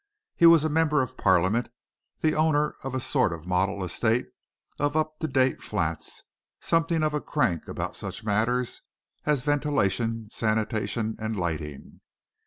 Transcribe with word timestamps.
He 0.35 0.47
was 0.47 0.63
a 0.63 0.67
Member 0.69 1.03
of 1.03 1.15
Parliament, 1.15 1.69
the 2.21 2.33
owner 2.33 2.73
of 2.83 2.95
a 2.95 2.99
sort 2.99 3.31
of 3.31 3.45
model 3.45 3.83
estate 3.83 4.29
of 4.79 4.97
up 4.97 5.19
to 5.19 5.27
date 5.27 5.61
flats, 5.61 6.21
and 6.21 6.27
something 6.65 7.03
of 7.03 7.13
a 7.13 7.21
crank 7.21 7.67
about 7.67 7.95
such 7.95 8.23
matters 8.23 8.81
as 9.27 9.43
ventilation, 9.43 10.27
sanitation, 10.31 11.17
and 11.19 11.35
lighting. 11.39 12.01